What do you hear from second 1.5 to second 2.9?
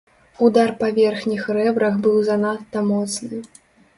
рэбрах быў занадта